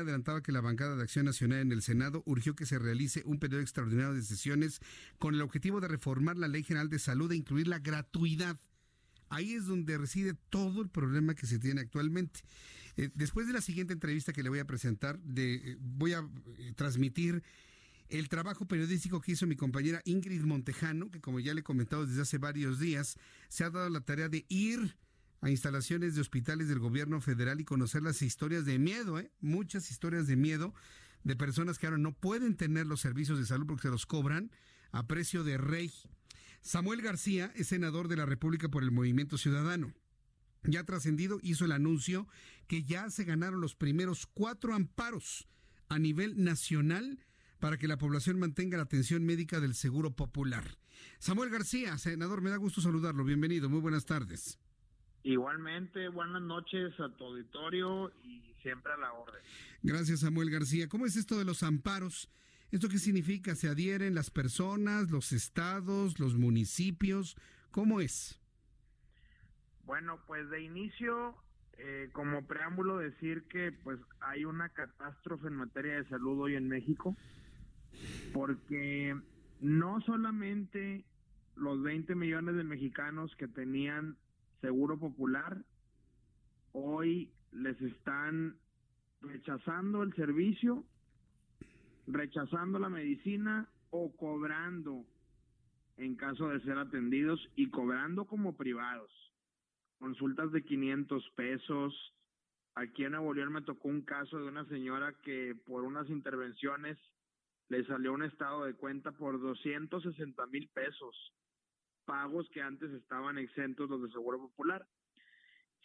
Adelantaba 0.00 0.42
que 0.42 0.52
la 0.52 0.60
bancada 0.60 0.96
de 0.96 1.02
Acción 1.02 1.26
Nacional 1.26 1.60
en 1.60 1.72
el 1.72 1.82
Senado 1.82 2.22
urgió 2.26 2.54
que 2.54 2.66
se 2.66 2.78
realice 2.78 3.22
un 3.24 3.38
periodo 3.38 3.62
extraordinario 3.62 4.14
de 4.14 4.22
sesiones 4.22 4.80
con 5.18 5.34
el 5.34 5.42
objetivo 5.42 5.80
de 5.80 5.88
reformar 5.88 6.36
la 6.36 6.48
Ley 6.48 6.62
General 6.62 6.88
de 6.88 6.98
Salud 6.98 7.30
e 7.32 7.36
incluir 7.36 7.68
la 7.68 7.78
gratuidad. 7.78 8.56
Ahí 9.28 9.52
es 9.52 9.66
donde 9.66 9.96
reside 9.96 10.34
todo 10.50 10.82
el 10.82 10.88
problema 10.88 11.34
que 11.34 11.46
se 11.46 11.58
tiene 11.58 11.80
actualmente. 11.80 12.40
Eh, 12.96 13.10
después 13.14 13.46
de 13.46 13.52
la 13.52 13.60
siguiente 13.60 13.92
entrevista 13.92 14.32
que 14.32 14.42
le 14.42 14.48
voy 14.48 14.58
a 14.58 14.66
presentar, 14.66 15.20
eh, 15.36 15.76
voy 15.80 16.12
a 16.12 16.28
eh, 16.58 16.72
transmitir 16.74 17.42
el 18.08 18.28
trabajo 18.28 18.66
periodístico 18.66 19.20
que 19.20 19.32
hizo 19.32 19.46
mi 19.46 19.56
compañera 19.56 20.02
Ingrid 20.04 20.42
Montejano, 20.42 21.10
que 21.10 21.20
como 21.20 21.38
ya 21.38 21.54
le 21.54 21.60
he 21.60 21.64
comentado 21.64 22.06
desde 22.06 22.22
hace 22.22 22.38
varios 22.38 22.80
días, 22.80 23.16
se 23.48 23.64
ha 23.64 23.70
dado 23.70 23.88
la 23.88 24.00
tarea 24.00 24.28
de 24.28 24.44
ir 24.48 24.96
a 25.40 25.50
instalaciones 25.50 26.14
de 26.14 26.20
hospitales 26.20 26.68
del 26.68 26.78
gobierno 26.78 27.20
federal 27.20 27.60
y 27.60 27.64
conocer 27.64 28.02
las 28.02 28.22
historias 28.22 28.64
de 28.66 28.78
miedo, 28.78 29.18
¿eh? 29.18 29.30
muchas 29.40 29.90
historias 29.90 30.26
de 30.26 30.36
miedo 30.36 30.74
de 31.24 31.36
personas 31.36 31.78
que 31.78 31.86
ahora 31.86 31.98
no 31.98 32.12
pueden 32.12 32.56
tener 32.56 32.86
los 32.86 33.00
servicios 33.00 33.38
de 33.38 33.46
salud 33.46 33.66
porque 33.66 33.82
se 33.82 33.90
los 33.90 34.06
cobran 34.06 34.50
a 34.92 35.06
precio 35.06 35.44
de 35.44 35.58
rey. 35.58 35.92
Samuel 36.62 37.00
García 37.00 37.52
es 37.54 37.68
senador 37.68 38.08
de 38.08 38.16
la 38.16 38.26
República 38.26 38.68
por 38.68 38.82
el 38.82 38.90
Movimiento 38.90 39.38
Ciudadano. 39.38 39.94
Ya 40.62 40.84
trascendido, 40.84 41.38
hizo 41.42 41.64
el 41.64 41.72
anuncio 41.72 42.28
que 42.66 42.82
ya 42.82 43.08
se 43.08 43.24
ganaron 43.24 43.62
los 43.62 43.74
primeros 43.74 44.26
cuatro 44.26 44.74
amparos 44.74 45.48
a 45.88 45.98
nivel 45.98 46.42
nacional 46.42 47.24
para 47.60 47.78
que 47.78 47.88
la 47.88 47.98
población 47.98 48.38
mantenga 48.38 48.76
la 48.76 48.84
atención 48.84 49.24
médica 49.24 49.60
del 49.60 49.74
Seguro 49.74 50.14
Popular. 50.14 50.78
Samuel 51.18 51.50
García, 51.50 51.96
senador, 51.96 52.42
me 52.42 52.50
da 52.50 52.56
gusto 52.56 52.80
saludarlo. 52.82 53.24
Bienvenido, 53.24 53.70
muy 53.70 53.80
buenas 53.80 54.04
tardes. 54.04 54.58
Igualmente, 55.22 56.08
buenas 56.08 56.40
noches 56.42 56.98
a 56.98 57.08
tu 57.10 57.24
auditorio 57.24 58.10
y 58.22 58.42
siempre 58.62 58.92
a 58.92 58.96
la 58.96 59.12
orden. 59.12 59.40
Gracias, 59.82 60.20
Samuel 60.20 60.50
García. 60.50 60.88
¿Cómo 60.88 61.04
es 61.04 61.16
esto 61.16 61.38
de 61.38 61.44
los 61.44 61.62
amparos? 61.62 62.30
¿Esto 62.70 62.88
qué 62.88 62.98
significa? 62.98 63.54
¿Se 63.54 63.68
adhieren 63.68 64.14
las 64.14 64.30
personas, 64.30 65.10
los 65.10 65.32
estados, 65.32 66.18
los 66.18 66.36
municipios? 66.36 67.36
¿Cómo 67.70 68.00
es? 68.00 68.40
Bueno, 69.84 70.20
pues 70.26 70.48
de 70.50 70.62
inicio, 70.62 71.34
eh, 71.76 72.08
como 72.12 72.46
preámbulo, 72.46 72.98
decir 72.98 73.42
que 73.48 73.72
pues 73.72 73.98
hay 74.20 74.44
una 74.44 74.68
catástrofe 74.68 75.48
en 75.48 75.56
materia 75.56 75.94
de 75.94 76.08
salud 76.08 76.40
hoy 76.40 76.54
en 76.54 76.68
México, 76.68 77.16
porque 78.32 79.16
no 79.60 80.00
solamente 80.02 81.04
los 81.56 81.82
20 81.82 82.14
millones 82.14 82.54
de 82.54 82.64
mexicanos 82.64 83.34
que 83.36 83.48
tenían 83.48 84.16
seguro 84.60 84.98
popular, 84.98 85.64
hoy 86.72 87.32
les 87.52 87.80
están 87.80 88.56
rechazando 89.20 90.02
el 90.02 90.14
servicio, 90.14 90.84
rechazando 92.06 92.78
la 92.78 92.88
medicina 92.88 93.68
o 93.90 94.14
cobrando 94.16 95.04
en 95.96 96.16
caso 96.16 96.48
de 96.48 96.60
ser 96.60 96.78
atendidos 96.78 97.40
y 97.56 97.70
cobrando 97.70 98.26
como 98.26 98.56
privados. 98.56 99.10
Consultas 99.98 100.50
de 100.52 100.64
500 100.64 101.30
pesos. 101.36 102.14
Aquí 102.74 103.04
en 103.04 103.12
Nuevo 103.12 103.34
León 103.34 103.52
me 103.52 103.62
tocó 103.62 103.88
un 103.88 104.02
caso 104.02 104.38
de 104.38 104.48
una 104.48 104.64
señora 104.66 105.14
que 105.22 105.54
por 105.66 105.84
unas 105.84 106.08
intervenciones 106.08 106.96
le 107.68 107.84
salió 107.84 108.12
un 108.14 108.22
estado 108.22 108.64
de 108.64 108.74
cuenta 108.74 109.12
por 109.12 109.40
260 109.40 110.46
mil 110.46 110.68
pesos 110.68 111.34
pagos 112.04 112.48
que 112.50 112.62
antes 112.62 112.90
estaban 112.92 113.38
exentos 113.38 113.88
los 113.88 114.02
de 114.02 114.10
Seguro 114.10 114.38
Popular, 114.38 114.86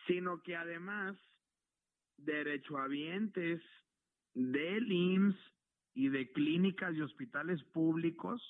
sino 0.07 0.41
que 0.41 0.55
además 0.55 1.17
derechohabientes 2.17 3.61
del 4.33 4.91
IMSS 4.91 5.37
y 5.93 6.09
de 6.09 6.31
clínicas 6.31 6.93
y 6.95 7.01
hospitales 7.01 7.63
públicos 7.65 8.41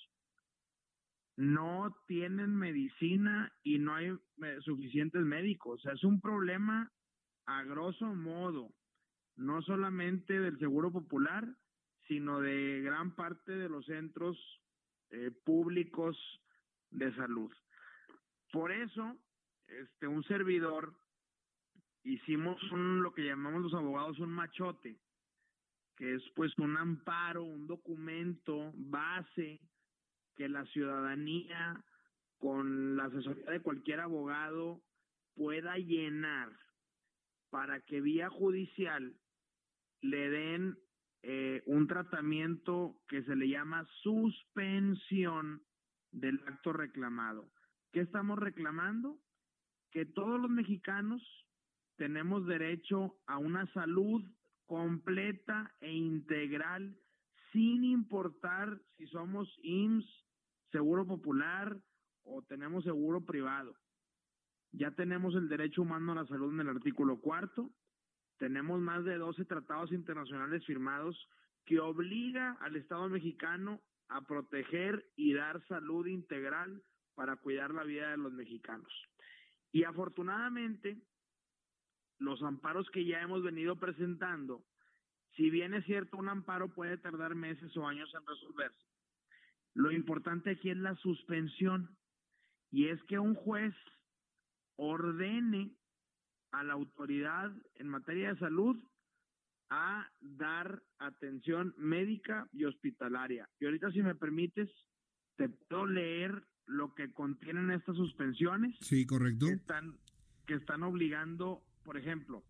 no 1.38 1.96
tienen 2.08 2.56
medicina 2.56 3.52
y 3.64 3.78
no 3.78 3.96
hay 3.96 4.18
suficientes 4.62 5.22
médicos. 5.22 5.80
O 5.80 5.84
sea, 5.84 5.94
es 5.94 6.04
un 6.04 6.22
problema 6.22 6.92
a 7.46 7.64
grosso 7.64 8.06
modo, 8.14 8.74
no 9.36 9.62
solamente 9.62 10.40
del 10.40 10.58
Seguro 10.60 10.92
Popular, 10.92 11.46
sino 12.08 12.40
de 12.40 12.82
gran 12.82 13.16
parte 13.16 13.52
de 13.52 13.70
los 13.70 13.86
centros 13.86 14.38
eh, 15.10 15.32
públicos 15.44 16.18
de 16.96 17.14
salud. 17.16 17.52
Por 18.52 18.72
eso, 18.72 19.18
este, 19.68 20.08
un 20.08 20.24
servidor, 20.24 20.96
hicimos 22.04 22.62
un, 22.72 23.04
lo 23.04 23.14
que 23.14 23.26
llamamos 23.26 23.64
los 23.64 23.74
abogados 23.74 24.20
un 24.20 24.32
machote, 24.32 25.00
que 25.98 26.16
es 26.16 26.24
pues 26.36 26.58
un 26.58 26.78
amparo, 26.78 27.44
un 27.44 27.68
documento 27.68 28.72
base 28.76 29.62
que 30.36 30.50
la 30.50 30.66
ciudadanía 30.68 31.84
con 32.38 32.98
la 32.98 33.06
asesoría 33.06 33.52
de 33.52 33.62
cualquier 33.62 34.02
abogado 34.02 34.82
pueda 35.36 35.78
llenar 35.78 36.52
para 37.50 37.80
que 37.82 38.02
vía 38.02 38.30
judicial 38.30 39.16
le 40.02 40.30
den 40.30 40.78
eh, 41.24 41.64
un 41.66 41.88
tratamiento 41.88 43.00
que 43.08 43.24
se 43.24 43.36
le 43.36 43.48
llama 43.48 43.88
suspensión 44.04 45.64
del 46.16 46.42
acto 46.48 46.74
reclamado. 46.74 47.50
¿Qué 47.92 48.00
estamos 48.02 48.40
reclamando? 48.40 49.20
Que 49.92 50.06
todos 50.06 50.40
los 50.40 50.50
mexicanos 50.50 51.22
tenemos 51.98 52.46
derecho 52.48 53.18
a 53.28 53.38
una 53.38 53.66
salud 53.74 54.24
completa 54.66 55.74
e 55.82 55.92
integral 55.92 56.98
sin 57.52 57.84
importar 57.84 58.82
si 58.98 59.08
somos 59.08 59.48
IMSS, 59.62 60.06
Seguro 60.72 61.06
Popular 61.06 61.78
o 62.24 62.42
tenemos 62.42 62.84
seguro 62.84 63.22
privado. 63.22 63.76
Ya 64.72 64.92
tenemos 64.92 65.36
el 65.36 65.48
derecho 65.48 65.84
humano 65.84 66.12
a 66.12 66.16
la 66.16 66.26
salud 66.26 66.54
en 66.54 66.62
el 66.62 66.70
artículo 66.70 67.22
cuarto. 67.22 67.70
Tenemos 68.38 68.82
más 68.82 69.06
de 69.06 69.18
12 69.18 69.46
tratados 69.46 69.94
internacionales 69.94 70.66
firmados 70.66 71.30
que 71.66 71.80
obliga 71.80 72.58
al 72.60 72.76
Estado 72.76 73.08
mexicano 73.08 73.80
a 74.10 74.22
proteger 74.22 75.06
y 75.16 75.34
dar 75.34 75.66
salud 75.68 76.06
integral 76.08 76.82
para 77.16 77.38
cuidar 77.38 77.72
la 77.72 77.84
vida 77.84 78.12
de 78.12 78.18
los 78.18 78.34
mexicanos. 78.34 78.92
Y 79.72 79.84
afortunadamente, 79.84 81.02
los 82.20 82.42
amparos 82.44 82.90
que 82.92 83.06
ya 83.06 83.22
hemos 83.22 83.44
venido 83.44 83.78
presentando, 83.78 84.64
si 85.36 85.50
bien 85.50 85.74
es 85.74 85.86
cierto, 85.86 86.18
un 86.18 86.30
amparo 86.30 86.74
puede 86.74 86.98
tardar 86.98 87.36
meses 87.36 87.76
o 87.76 87.88
años 87.88 88.14
en 88.14 88.26
resolverse, 88.26 88.86
lo 89.74 89.92
importante 89.92 90.52
aquí 90.52 90.70
es 90.70 90.78
la 90.78 90.96
suspensión. 90.96 91.98
Y 92.72 92.88
es 92.88 93.02
que 93.04 93.20
un 93.20 93.36
juez 93.36 93.74
ordene 94.78 95.76
a 96.52 96.64
la 96.64 96.74
autoridad 96.74 97.52
en 97.76 97.90
materia 97.90 98.34
de 98.34 98.40
salud 98.40 98.78
a 99.70 100.10
dar 100.22 100.84
atención 101.00 101.74
médica 101.78 102.48
y 102.54 102.66
hospitalaria. 102.66 103.50
Y 103.60 103.66
ahorita, 103.66 103.92
si 103.92 104.02
me 104.02 104.16
permites, 104.16 104.70
te 105.36 105.50
puedo 105.50 105.86
leer 105.86 106.44
lo 106.66 106.94
que 106.94 107.12
contienen 107.12 107.72
estas 107.72 107.96
suspensiones. 107.96 108.76
Sí, 108.82 109.06
correcto. 109.06 109.48
Que 109.48 109.54
están, 109.54 109.98
que 110.46 110.56
están 110.56 110.84
obligando, 110.84 111.64
por 111.84 111.98
ejemplo, 111.98 112.44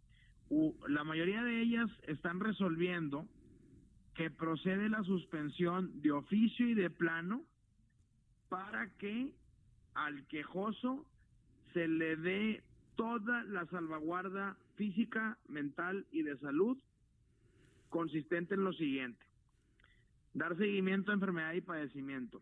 la 0.88 1.04
mayoría 1.04 1.44
de 1.44 1.62
ellas 1.62 1.90
están 2.04 2.40
resolviendo 2.40 3.28
que 4.14 4.30
procede 4.30 4.90
la 4.90 5.04
suspensión 5.04 6.02
de 6.02 6.12
oficio 6.12 6.68
y 6.68 6.74
de 6.74 6.90
plano 6.90 7.46
para 8.50 8.90
que 8.98 9.34
al 9.94 10.26
quejoso 10.28 11.06
se 11.74 11.88
le 11.88 12.16
dé 12.16 12.64
toda 12.96 13.44
la 13.44 13.66
salvaguarda 13.68 14.58
física, 14.76 15.38
mental 15.48 16.06
y 16.12 16.22
de 16.22 16.38
salud 16.38 16.78
consistente 17.96 18.56
en 18.56 18.66
lo 18.66 18.74
siguiente. 18.74 19.26
Dar 20.34 20.58
seguimiento 20.58 21.12
a 21.12 21.14
enfermedad 21.14 21.54
y 21.54 21.62
padecimiento. 21.62 22.42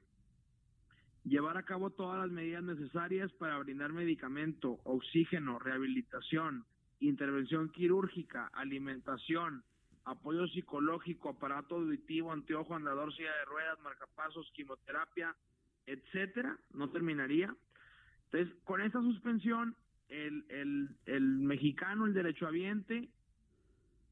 Llevar 1.25 1.57
a 1.57 1.63
cabo 1.63 1.91
todas 1.91 2.17
las 2.17 2.31
medidas 2.31 2.63
necesarias 2.63 3.31
para 3.33 3.59
brindar 3.59 3.94
medicamento, 3.94 4.79
oxígeno, 4.83 5.59
rehabilitación, 5.59 6.65
intervención 7.01 7.69
quirúrgica, 7.69 8.50
alimentación, 8.53 9.63
apoyo 10.05 10.47
psicológico, 10.47 11.29
aparato 11.29 11.75
auditivo, 11.75 12.31
anteojo, 12.31 12.73
andador, 12.73 13.13
silla 13.13 13.38
de 13.38 13.45
ruedas, 13.45 13.79
marcapasos, 13.81 14.51
quimioterapia, 14.55 15.35
etcétera, 15.85 16.57
no 16.73 16.89
terminaría. 16.89 17.55
Entonces, 18.31 18.51
con 18.63 18.81
esta 18.81 19.00
suspensión, 19.01 19.75
el, 20.09 20.45
el, 20.50 20.89
el 21.05 21.21
mexicano, 21.21 22.07
el 22.07 22.15
derechohabiente, 22.15 23.11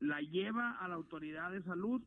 la 0.02 0.20
lleva 0.20 0.72
a 0.72 0.88
la 0.88 0.96
autoridad 0.96 1.52
de 1.52 1.64
salud 1.64 2.02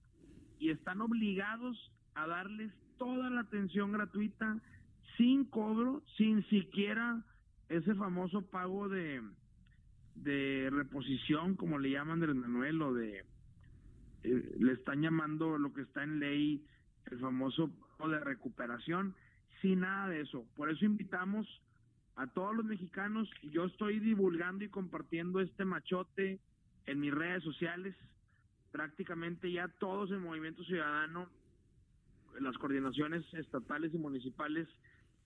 y 0.59 0.71
están 0.71 1.01
obligados 1.01 1.91
a 2.15 2.27
darles 2.27 2.73
toda 2.99 3.31
la 3.31 3.41
atención 3.41 3.93
gratuita 3.93 4.61
sin 5.17 5.45
cobro, 5.45 6.03
sin 6.17 6.45
siquiera 6.49 7.25
ese 7.69 7.95
famoso 7.95 8.43
pago 8.43 8.89
de, 8.89 9.23
de 10.17 10.69
reposición, 10.71 11.55
como 11.55 11.79
le 11.79 11.91
llaman 11.91 12.21
del 12.21 12.35
Manuel, 12.35 12.83
o 12.83 12.93
de, 12.93 13.25
eh, 14.25 14.57
le 14.59 14.73
están 14.73 15.03
llamando 15.03 15.57
lo 15.57 15.73
que 15.73 15.83
está 15.83 16.03
en 16.03 16.19
ley, 16.19 16.65
el 17.07 17.19
famoso 17.21 17.71
pago 17.97 18.11
de 18.11 18.21
recuperación, 18.21 19.15
sin 19.63 19.81
nada 19.81 20.09
de 20.09 20.21
eso. 20.23 20.45
Por 20.57 20.69
eso 20.69 20.85
invitamos 20.85 21.47
a 22.17 22.27
todos 22.27 22.57
los 22.57 22.65
mexicanos, 22.65 23.29
yo 23.43 23.65
estoy 23.65 24.01
divulgando 24.01 24.65
y 24.65 24.69
compartiendo 24.69 25.41
este 25.41 25.65
machote 25.65 26.41
en 26.87 27.01
mis 27.01 27.13
redes 27.13 27.43
sociales, 27.43 27.95
prácticamente 28.73 29.51
ya 29.51 29.69
todos 29.79 30.11
en 30.11 30.21
Movimiento 30.21 30.65
Ciudadano, 30.65 31.29
las 32.41 32.57
coordinaciones 32.59 33.25
estatales 33.35 33.95
y 33.95 33.99
municipales 33.99 34.69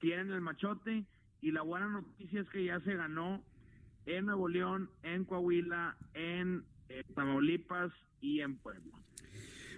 tienen 0.00 0.30
el 0.30 0.40
machote 0.40 1.04
y 1.40 1.52
la 1.52 1.62
buena 1.62 1.88
noticia 1.88 2.40
es 2.40 2.48
que 2.50 2.64
ya 2.64 2.80
se 2.80 2.94
ganó 2.94 3.42
en 4.06 4.26
Nuevo 4.26 4.48
León, 4.48 4.90
en 5.02 5.24
Coahuila, 5.24 5.96
en 6.14 6.64
eh, 6.88 7.04
Tamaulipas 7.14 7.92
y 8.20 8.40
en 8.40 8.56
Puebla. 8.56 8.98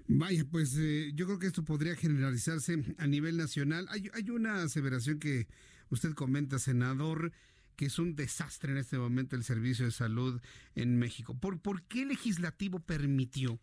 Vaya, 0.08 0.44
pues 0.50 0.76
eh, 0.78 1.12
yo 1.14 1.26
creo 1.26 1.38
que 1.38 1.46
esto 1.46 1.64
podría 1.64 1.94
generalizarse 1.94 2.96
a 2.98 3.06
nivel 3.06 3.36
nacional. 3.36 3.86
Hay, 3.90 4.08
hay 4.12 4.30
una 4.30 4.62
aseveración 4.62 5.20
que 5.20 5.46
usted 5.90 6.14
comenta, 6.14 6.58
senador, 6.58 7.32
que 7.80 7.86
es 7.86 7.98
un 7.98 8.14
desastre 8.14 8.72
en 8.72 8.76
este 8.76 8.98
momento 8.98 9.36
el 9.36 9.42
servicio 9.42 9.86
de 9.86 9.90
salud 9.90 10.38
en 10.74 10.98
México. 10.98 11.34
¿Por, 11.40 11.62
¿Por 11.62 11.82
qué 11.84 12.02
el 12.02 12.08
legislativo 12.08 12.78
permitió 12.78 13.58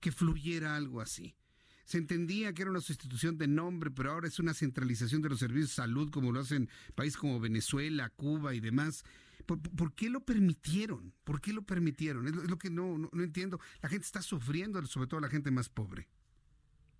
que 0.00 0.10
fluyera 0.10 0.74
algo 0.74 1.00
así? 1.00 1.36
se 1.84 1.98
entendía 1.98 2.52
que 2.52 2.62
era 2.62 2.72
una 2.72 2.80
sustitución 2.80 3.38
de 3.38 3.46
nombre, 3.46 3.92
pero 3.92 4.10
ahora 4.10 4.26
es 4.26 4.40
una 4.40 4.54
centralización 4.54 5.22
de 5.22 5.28
los 5.28 5.38
servicios 5.38 5.68
de 5.68 5.74
salud 5.76 6.10
como 6.10 6.32
lo 6.32 6.40
hacen 6.40 6.68
países 6.96 7.16
como 7.16 7.38
Venezuela, 7.38 8.10
Cuba 8.10 8.54
y 8.54 8.60
demás. 8.60 9.04
¿Por, 9.46 9.94
qué 9.94 10.10
lo 10.10 10.20
permitieron? 10.20 11.14
¿Por 11.22 11.40
qué 11.40 11.52
lo 11.52 11.62
permitieron? 11.62 12.26
Es 12.26 12.34
lo, 12.34 12.58
que 12.58 12.70
no, 12.70 12.98
no, 12.98 13.22
entiendo. 13.22 13.60
La 13.80 13.88
gente 13.88 14.04
está 14.04 14.20
sufriendo, 14.20 14.84
sobre 14.84 15.06
todo 15.06 15.20
la 15.20 15.30
gente 15.30 15.52
más 15.52 15.68
pobre. 15.68 16.08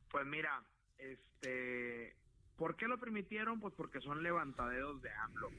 Pues 0.08 0.24
mira, 0.24 0.62
este, 0.98 2.14
¿por 2.56 2.76
qué 2.76 2.86
lo 2.86 2.96
permitieron? 2.96 3.58
Pues 3.58 3.74
porque 3.74 4.00
son 4.00 4.22
levantaderos 4.22 5.02
de 5.02 5.10
AMLO. 5.10 5.50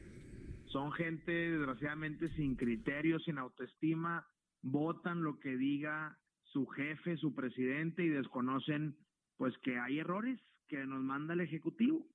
Son 0.69 0.91
gente, 0.91 1.31
desgraciadamente, 1.31 2.29
sin 2.35 2.55
criterio, 2.55 3.19
sin 3.19 3.37
autoestima, 3.37 4.27
votan 4.61 5.23
lo 5.23 5.39
que 5.39 5.57
diga 5.57 6.17
su 6.43 6.67
jefe, 6.67 7.17
su 7.17 7.33
presidente 7.33 8.03
y 8.03 8.09
desconocen 8.09 8.95
pues 9.37 9.57
que 9.59 9.79
hay 9.79 9.99
errores 9.99 10.39
que 10.67 10.85
nos 10.85 11.01
manda 11.01 11.33
el 11.33 11.41
Ejecutivo. 11.41 12.05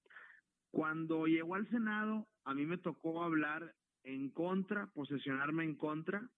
Cuando 0.71 1.27
llegó 1.27 1.56
al 1.56 1.69
Senado, 1.69 2.29
a 2.45 2.55
mí 2.55 2.65
me 2.67 2.79
tocó 2.79 3.25
hablar 3.25 3.75
en 4.05 4.31
contra, 4.31 4.87
posesionarme 4.89 5.65
en 5.65 5.77
contra, 5.77 6.29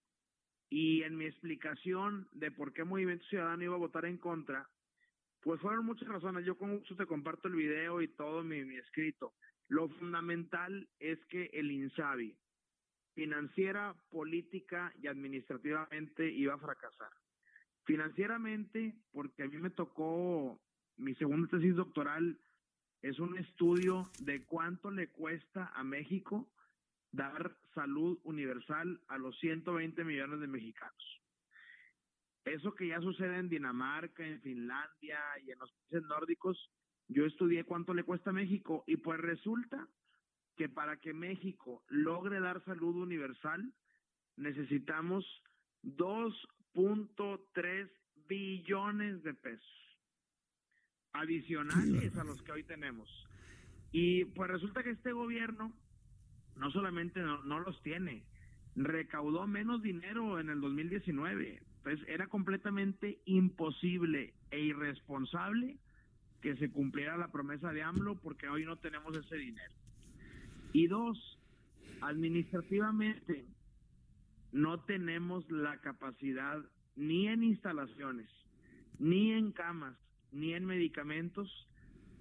y 0.69 1.03
en 1.03 1.17
mi 1.17 1.25
explicación 1.25 2.27
de 2.33 2.51
por 2.51 2.73
qué 2.73 2.83
Movimiento 2.83 3.25
Ciudadano 3.25 3.63
iba 3.63 3.75
a 3.75 3.79
votar 3.79 4.05
en 4.05 4.17
contra, 4.17 4.67
pues 5.41 5.61
fueron 5.61 5.85
muchas 5.85 6.07
razones. 6.07 6.45
Yo 6.45 6.57
con 6.57 6.77
gusto 6.77 6.95
te 6.95 7.05
comparto 7.05 7.47
el 7.47 7.55
video 7.55 8.01
y 8.01 8.07
todo 8.09 8.43
mi, 8.43 8.65
mi 8.65 8.77
escrito. 8.77 9.33
Lo 9.67 9.89
fundamental 9.89 10.87
es 10.99 11.19
que 11.25 11.49
el 11.53 11.71
INSABI, 11.71 12.37
financiera, 13.13 13.95
política 14.09 14.93
y 15.01 15.07
administrativamente, 15.07 16.29
iba 16.29 16.53
a 16.53 16.59
fracasar. 16.59 17.11
Financieramente, 17.83 18.95
porque 19.11 19.43
a 19.43 19.47
mí 19.47 19.57
me 19.57 19.69
tocó 19.69 20.59
mi 20.97 21.13
segunda 21.15 21.47
tesis 21.47 21.75
doctoral 21.75 22.37
es 23.01 23.19
un 23.19 23.37
estudio 23.37 24.09
de 24.19 24.43
cuánto 24.43 24.91
le 24.91 25.07
cuesta 25.09 25.71
a 25.75 25.83
México 25.83 26.49
dar 27.11 27.55
salud 27.73 28.19
universal 28.23 28.99
a 29.07 29.17
los 29.17 29.37
120 29.39 30.03
millones 30.03 30.39
de 30.39 30.47
mexicanos. 30.47 31.21
Eso 32.45 32.73
que 32.73 32.87
ya 32.87 32.99
sucede 33.01 33.37
en 33.37 33.49
Dinamarca, 33.49 34.25
en 34.25 34.41
Finlandia 34.41 35.19
y 35.45 35.51
en 35.51 35.59
los 35.59 35.71
países 35.71 36.07
nórdicos, 36.07 36.71
yo 37.07 37.25
estudié 37.25 37.63
cuánto 37.63 37.93
le 37.93 38.03
cuesta 38.03 38.31
a 38.31 38.33
México 38.33 38.83
y 38.87 38.97
pues 38.97 39.19
resulta 39.19 39.87
que 40.55 40.69
para 40.69 40.97
que 40.97 41.13
México 41.13 41.83
logre 41.87 42.39
dar 42.39 42.63
salud 42.65 42.95
universal 42.95 43.71
necesitamos 44.35 45.25
2.3 45.83 47.89
billones 48.27 49.23
de 49.23 49.33
pesos 49.33 49.77
adicionales 51.13 52.15
a 52.17 52.23
los 52.23 52.41
que 52.43 52.51
hoy 52.51 52.63
tenemos. 52.63 53.09
Y 53.91 54.25
pues 54.25 54.49
resulta 54.49 54.83
que 54.83 54.91
este 54.91 55.11
gobierno 55.11 55.73
no 56.55 56.71
solamente 56.71 57.21
no, 57.21 57.59
los 57.59 57.81
tiene, 57.81 58.23
recaudó 58.75 59.47
menos 59.47 59.81
dinero 59.81 60.39
en 60.39 60.49
el 60.49 60.61
2019. 60.61 61.61
Entonces 61.77 62.07
era 62.07 62.27
completamente 62.27 63.19
imposible 63.25 64.33
e 64.51 64.59
irresponsable 64.59 65.79
que 66.41 66.55
se 66.57 66.69
cumpliera 66.69 67.17
la 67.17 67.29
promesa 67.29 67.71
de 67.71 67.83
AMLO 67.83 68.15
porque 68.15 68.47
hoy 68.47 68.65
no 68.65 68.77
tenemos 68.77 69.15
ese 69.17 69.35
dinero. 69.35 69.73
Y 70.73 70.87
dos, 70.87 71.39
administrativamente 72.01 73.45
no 74.51 74.79
tenemos 74.81 75.49
la 75.49 75.77
capacidad 75.81 76.63
ni 76.95 77.27
en 77.27 77.43
instalaciones, 77.43 78.29
ni 78.99 79.31
en 79.31 79.51
camas, 79.51 79.97
ni 80.31 80.53
en 80.53 80.65
medicamentos 80.65 81.67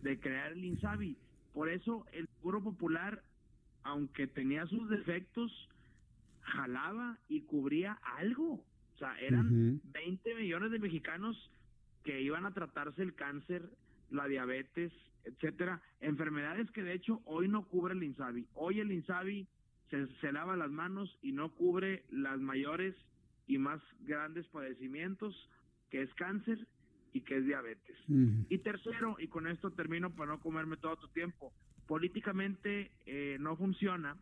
de 0.02 0.18
crear 0.18 0.52
el 0.52 0.64
INSABI. 0.64 1.16
Por 1.52 1.68
eso 1.68 2.06
el 2.12 2.28
Seguro 2.36 2.62
Popular, 2.62 3.22
aunque 3.82 4.26
tenía 4.26 4.66
sus 4.66 4.88
defectos, 4.88 5.50
jalaba 6.42 7.18
y 7.28 7.42
cubría 7.42 7.98
algo. 8.18 8.64
O 8.94 8.98
sea, 8.98 9.18
eran 9.18 9.80
20 9.92 10.34
millones 10.36 10.70
de 10.70 10.78
mexicanos 10.78 11.50
que 12.04 12.22
iban 12.22 12.46
a 12.46 12.52
tratarse 12.52 13.02
el 13.02 13.14
cáncer, 13.14 13.68
la 14.10 14.26
diabetes, 14.26 14.92
etcétera, 15.24 15.82
enfermedades 16.00 16.70
que 16.70 16.82
de 16.82 16.94
hecho 16.94 17.20
hoy 17.24 17.48
no 17.48 17.66
cubre 17.66 17.94
el 17.94 18.02
INSABI. 18.02 18.46
Hoy 18.54 18.80
el 18.80 18.92
INSABI 18.92 19.46
se, 19.90 20.06
se 20.20 20.32
lava 20.32 20.56
las 20.56 20.70
manos 20.70 21.18
y 21.22 21.32
no 21.32 21.52
cubre 21.54 22.04
las 22.10 22.38
mayores 22.40 22.94
y 23.46 23.58
más 23.58 23.80
grandes 24.00 24.46
padecimientos, 24.48 25.34
que 25.90 26.02
es 26.02 26.12
cáncer 26.14 26.66
y 27.12 27.22
que 27.22 27.38
es 27.38 27.46
diabetes. 27.46 27.96
Y 28.08 28.58
tercero, 28.58 29.16
y 29.18 29.28
con 29.28 29.46
esto 29.46 29.70
termino 29.70 30.14
para 30.14 30.32
no 30.32 30.40
comerme 30.40 30.76
todo 30.76 30.96
tu 30.96 31.08
tiempo, 31.08 31.52
políticamente 31.86 32.90
eh, 33.06 33.36
no 33.40 33.56
funciona 33.56 34.16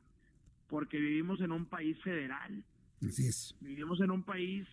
porque 0.68 0.98
vivimos 0.98 1.40
en 1.40 1.52
un 1.52 1.66
país 1.66 2.00
federal. 2.02 2.64
Así 3.06 3.26
es. 3.26 3.56
Vivimos 3.60 4.00
en 4.00 4.10
un 4.10 4.22
país 4.22 4.66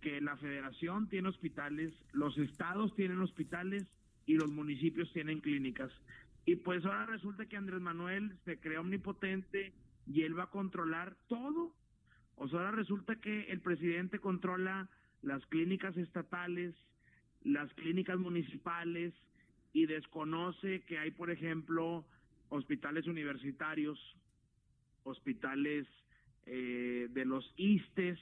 que 0.00 0.20
la 0.20 0.36
federación 0.36 1.08
tiene 1.08 1.28
hospitales, 1.28 1.92
los 2.12 2.36
estados 2.38 2.94
tienen 2.94 3.20
hospitales 3.20 3.86
y 4.26 4.34
los 4.34 4.50
municipios 4.50 5.12
tienen 5.12 5.40
clínicas. 5.40 5.90
Y 6.44 6.56
pues 6.56 6.84
ahora 6.84 7.06
resulta 7.06 7.46
que 7.46 7.56
Andrés 7.56 7.80
Manuel 7.80 8.36
se 8.44 8.58
crea 8.58 8.80
omnipotente 8.80 9.72
y 10.06 10.22
él 10.22 10.38
va 10.38 10.44
a 10.44 10.50
controlar 10.50 11.16
todo. 11.28 11.74
O 12.36 12.48
sea, 12.48 12.58
ahora 12.58 12.72
resulta 12.72 13.16
que 13.16 13.44
el 13.44 13.60
presidente 13.60 14.18
controla 14.18 14.88
las 15.22 15.44
clínicas 15.46 15.96
estatales, 15.96 16.74
las 17.42 17.72
clínicas 17.74 18.18
municipales 18.18 19.14
y 19.72 19.86
desconoce 19.86 20.82
que 20.82 20.98
hay, 20.98 21.10
por 21.10 21.30
ejemplo, 21.30 22.04
hospitales 22.48 23.06
universitarios, 23.06 23.98
hospitales 25.02 25.86
eh, 26.46 27.08
de 27.10 27.24
los 27.24 27.52
ISTES 27.56 28.18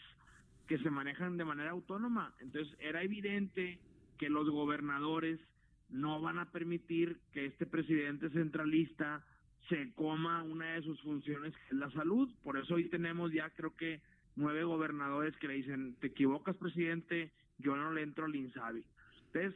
que 0.66 0.78
se 0.78 0.90
manejan 0.90 1.36
de 1.36 1.44
manera 1.44 1.72
autónoma. 1.72 2.34
Entonces 2.40 2.74
era 2.80 3.02
evidente 3.02 3.78
que 4.18 4.30
los 4.30 4.48
gobernadores 4.48 5.40
no 5.88 6.20
van 6.20 6.38
a 6.38 6.50
permitir 6.50 7.18
que 7.32 7.46
este 7.46 7.66
presidente 7.66 8.30
centralista 8.30 9.24
se 9.68 9.92
coma 9.94 10.42
una 10.42 10.74
de 10.74 10.82
sus 10.82 11.00
funciones, 11.02 11.54
que 11.54 11.66
es 11.68 11.72
la 11.74 11.90
salud. 11.92 12.28
Por 12.42 12.58
eso 12.58 12.74
hoy 12.74 12.88
tenemos 12.88 13.32
ya 13.32 13.50
creo 13.50 13.74
que 13.76 14.00
nueve 14.36 14.64
gobernadores 14.64 15.36
que 15.36 15.48
le 15.48 15.54
dicen, 15.54 15.96
te 16.00 16.08
equivocas 16.08 16.56
presidente, 16.56 17.32
yo 17.58 17.76
no 17.76 17.92
le 17.92 18.02
entro 18.02 18.26
al 18.26 18.34
INSABI. 18.34 18.84
Entonces, 19.26 19.54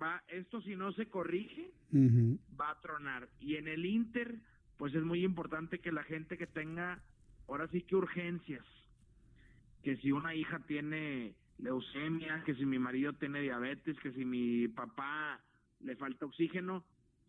va, 0.00 0.22
esto 0.28 0.60
si 0.62 0.76
no 0.76 0.92
se 0.92 1.06
corrige, 1.06 1.70
va 2.60 2.70
a 2.70 2.80
tronar. 2.80 3.28
Y 3.40 3.56
en 3.56 3.68
el 3.68 3.84
Inter, 3.84 4.36
pues 4.76 4.94
es 4.94 5.02
muy 5.02 5.24
importante 5.24 5.80
que 5.80 5.92
la 5.92 6.04
gente 6.04 6.36
que 6.36 6.46
tenga, 6.46 7.02
ahora 7.48 7.66
sí 7.68 7.82
que 7.82 7.96
urgencias, 7.96 8.64
que 9.82 9.96
si 9.96 10.12
una 10.12 10.34
hija 10.34 10.60
tiene 10.66 11.34
leucemia, 11.58 12.42
que 12.44 12.54
si 12.54 12.64
mi 12.64 12.78
marido 12.78 13.12
tiene 13.14 13.40
diabetes, 13.40 13.98
que 14.00 14.12
si 14.12 14.24
mi 14.24 14.68
papá 14.68 15.40
le 15.80 15.96
falta 15.96 16.26
oxígeno, 16.26 16.84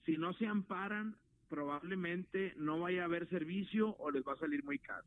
si 0.05 0.17
no 0.17 0.33
se 0.33 0.47
amparan, 0.47 1.15
probablemente 1.49 2.53
no 2.57 2.79
vaya 2.79 3.03
a 3.03 3.05
haber 3.05 3.27
servicio 3.29 3.95
o 3.97 4.11
les 4.11 4.23
va 4.23 4.33
a 4.33 4.37
salir 4.37 4.63
muy 4.63 4.79
caro. 4.79 5.05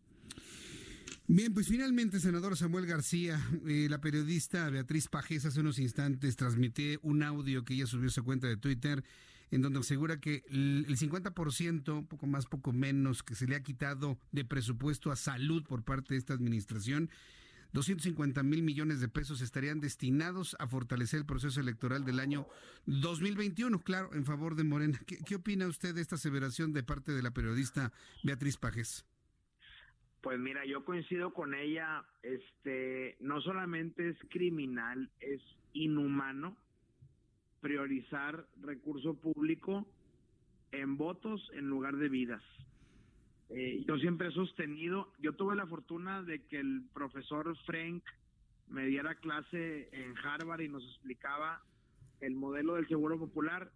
Bien, 1.28 1.54
pues 1.54 1.68
finalmente, 1.68 2.18
senador 2.18 2.56
Samuel 2.56 2.84
García, 2.84 3.40
eh, 3.66 3.86
la 3.88 4.00
periodista 4.00 4.68
Beatriz 4.70 5.08
Pajes 5.08 5.46
hace 5.46 5.60
unos 5.60 5.78
instantes 5.78 6.36
transmitió 6.36 6.98
un 7.02 7.22
audio 7.22 7.64
que 7.64 7.74
ella 7.74 7.86
subió 7.86 8.08
a 8.08 8.12
su 8.12 8.24
cuenta 8.24 8.48
de 8.48 8.56
Twitter 8.56 9.04
en 9.52 9.60
donde 9.60 9.80
asegura 9.80 10.18
que 10.18 10.42
el 10.48 10.96
50%, 10.96 12.08
poco 12.08 12.26
más, 12.26 12.46
poco 12.46 12.72
menos, 12.72 13.22
que 13.22 13.34
se 13.34 13.46
le 13.46 13.54
ha 13.54 13.62
quitado 13.62 14.18
de 14.32 14.46
presupuesto 14.46 15.12
a 15.12 15.16
salud 15.16 15.62
por 15.62 15.84
parte 15.84 16.14
de 16.14 16.18
esta 16.18 16.32
administración, 16.32 17.10
250 17.72 18.42
mil 18.42 18.62
millones 18.62 19.00
de 19.00 19.08
pesos 19.08 19.40
estarían 19.40 19.80
destinados 19.80 20.56
a 20.58 20.66
fortalecer 20.66 21.20
el 21.20 21.26
proceso 21.26 21.60
electoral 21.60 22.04
del 22.04 22.20
año 22.20 22.46
2021, 22.86 23.82
claro, 23.82 24.10
en 24.12 24.24
favor 24.24 24.56
de 24.56 24.64
Morena. 24.64 25.00
¿Qué, 25.06 25.34
opina 25.34 25.66
usted 25.66 25.94
de 25.94 26.02
esta 26.02 26.16
aseveración 26.16 26.72
de 26.72 26.82
parte 26.82 27.12
de 27.12 27.22
la 27.22 27.30
periodista 27.30 27.92
Beatriz 28.22 28.58
Pajes? 28.58 29.06
Pues 30.20 30.38
mira, 30.38 30.64
yo 30.66 30.84
coincido 30.84 31.32
con 31.32 31.54
ella, 31.54 32.04
este, 32.22 33.16
no 33.20 33.40
solamente 33.40 34.10
es 34.10 34.16
criminal, 34.30 35.10
es 35.20 35.40
inhumano 35.72 36.56
priorizar 37.60 38.46
recurso 38.60 39.14
público 39.14 39.86
en 40.72 40.96
votos 40.96 41.40
en 41.54 41.68
lugar 41.68 41.96
de 41.96 42.08
vidas. 42.08 42.42
Eh, 43.54 43.84
yo 43.86 43.98
siempre 43.98 44.28
he 44.28 44.32
sostenido, 44.32 45.12
yo 45.18 45.34
tuve 45.34 45.54
la 45.54 45.66
fortuna 45.66 46.22
de 46.22 46.40
que 46.46 46.58
el 46.58 46.84
profesor 46.94 47.54
Frank 47.66 48.02
me 48.68 48.86
diera 48.86 49.14
clase 49.16 49.90
en 49.92 50.14
Harvard 50.16 50.62
y 50.62 50.68
nos 50.70 50.82
explicaba 50.82 51.62
el 52.20 52.34
modelo 52.34 52.76
del 52.76 52.88
seguro 52.88 53.18
popular. 53.18 53.70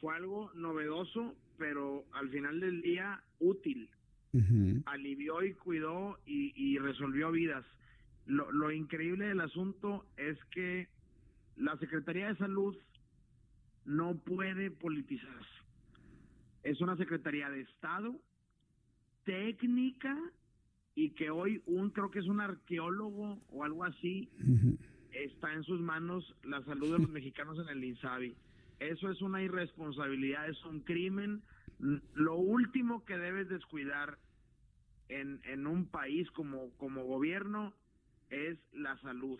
Fue 0.00 0.14
algo 0.14 0.52
novedoso, 0.54 1.34
pero 1.56 2.04
al 2.12 2.28
final 2.28 2.60
del 2.60 2.82
día 2.82 3.22
útil. 3.38 3.88
Alivió 4.84 5.42
y 5.42 5.54
cuidó 5.54 6.18
y, 6.26 6.78
resolvió 6.78 7.32
vidas. 7.32 7.64
Lo, 8.26 8.52
lo 8.52 8.70
increíble 8.70 9.26
del 9.26 9.40
asunto 9.40 10.04
es 10.18 10.38
que 10.50 10.86
la 11.56 11.76
Secretaría 11.78 12.28
de 12.28 12.36
Salud 12.36 12.76
no 13.86 14.16
puede 14.18 14.70
politizarse. 14.70 15.48
Es 16.62 16.80
una 16.82 16.96
Secretaría 16.98 17.48
de 17.48 17.62
Estado 17.62 18.20
técnica 19.28 20.18
y 20.94 21.10
que 21.10 21.28
hoy 21.28 21.62
un, 21.66 21.90
creo 21.90 22.10
que 22.10 22.18
es 22.18 22.26
un 22.26 22.40
arqueólogo 22.40 23.38
o 23.50 23.62
algo 23.62 23.84
así, 23.84 24.30
está 25.12 25.52
en 25.52 25.62
sus 25.64 25.82
manos 25.82 26.34
la 26.44 26.64
salud 26.64 26.92
de 26.92 26.98
los 27.00 27.10
mexicanos 27.10 27.58
en 27.58 27.68
el 27.68 27.84
INSABI. 27.84 28.34
Eso 28.80 29.10
es 29.10 29.20
una 29.20 29.42
irresponsabilidad, 29.42 30.48
es 30.48 30.64
un 30.64 30.80
crimen. 30.80 31.42
Lo 32.14 32.36
último 32.36 33.04
que 33.04 33.18
debes 33.18 33.50
descuidar 33.50 34.16
en, 35.10 35.40
en 35.44 35.66
un 35.66 35.84
país 35.84 36.30
como, 36.30 36.70
como 36.78 37.04
gobierno 37.04 37.74
es 38.30 38.58
la 38.72 38.96
salud. 39.02 39.38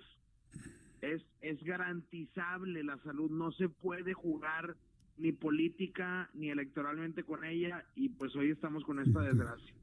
Es, 1.00 1.22
es 1.40 1.62
garantizable 1.64 2.84
la 2.84 2.98
salud, 2.98 3.30
no 3.30 3.52
se 3.52 3.70
puede 3.70 4.12
jugar 4.12 4.76
ni 5.18 5.32
política 5.32 6.30
ni 6.34 6.50
electoralmente 6.50 7.24
con 7.24 7.44
ella 7.44 7.84
y 7.94 8.08
pues 8.10 8.34
hoy 8.36 8.50
estamos 8.50 8.84
con 8.84 9.00
esta 9.00 9.20
desgracia. 9.20 9.74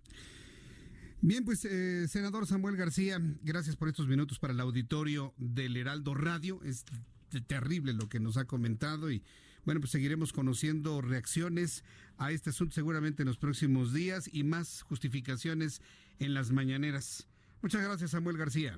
Bien, 1.22 1.44
pues 1.44 1.66
eh, 1.66 2.08
senador 2.08 2.46
Samuel 2.46 2.76
García, 2.76 3.20
gracias 3.44 3.76
por 3.76 3.88
estos 3.88 4.08
minutos 4.08 4.38
para 4.40 4.54
el 4.54 4.60
auditorio 4.60 5.34
del 5.38 5.76
Heraldo 5.78 6.14
Radio. 6.14 6.62
Es 6.64 6.86
terrible 7.48 7.94
lo 7.94 8.08
que 8.10 8.20
nos 8.20 8.38
ha 8.38 8.46
comentado 8.46 9.12
y 9.12 9.24
bueno, 9.66 9.82
pues 9.82 9.92
seguiremos 9.92 10.32
conociendo 10.32 11.02
reacciones 11.02 11.84
a 12.18 12.32
este 12.32 12.52
asunto 12.52 12.76
seguramente 12.76 13.24
en 13.24 13.28
los 13.28 13.38
próximos 13.38 13.94
días 13.94 14.30
y 14.32 14.44
más 14.44 14.84
justificaciones 14.84 15.82
en 16.20 16.34
las 16.34 16.52
mañaneras. 16.52 17.28
Muchas 17.62 17.84
gracias, 17.84 18.12
Samuel 18.12 18.38
García. 18.38 18.78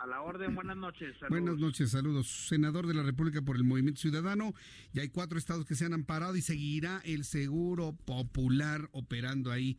A 0.00 0.06
la 0.06 0.22
orden, 0.22 0.54
buenas 0.54 0.78
noches. 0.78 1.14
Buenas 1.28 1.58
noches, 1.58 1.90
saludos. 1.90 2.46
Senador 2.48 2.86
de 2.86 2.94
la 2.94 3.02
República 3.02 3.42
por 3.42 3.56
el 3.56 3.64
Movimiento 3.64 4.00
Ciudadano, 4.00 4.54
y 4.94 5.00
hay 5.00 5.10
cuatro 5.10 5.36
estados 5.36 5.66
que 5.66 5.74
se 5.74 5.84
han 5.84 5.92
amparado 5.92 6.36
y 6.36 6.40
seguirá 6.40 7.02
el 7.04 7.24
seguro 7.24 7.94
popular 8.06 8.88
operando 8.92 9.52
ahí. 9.52 9.78